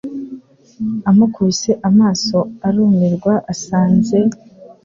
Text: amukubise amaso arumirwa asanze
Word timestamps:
amukubise 1.09 1.71
amaso 1.89 2.37
arumirwa 2.67 3.33
asanze 3.53 4.17